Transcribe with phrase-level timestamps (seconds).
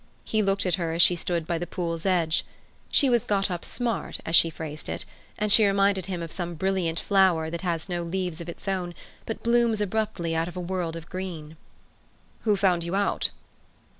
[0.23, 2.43] He looked at her as she stood by the pool's edge.
[2.89, 5.05] She was got up smart, as she phrased it,
[5.37, 8.95] and she reminded him of some brilliant flower that has no leaves of its own,
[9.27, 11.55] but blooms abruptly out of a world of green.
[12.45, 13.29] "Who found you out?"